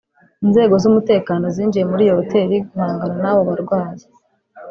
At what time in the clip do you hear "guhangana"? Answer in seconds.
2.71-3.15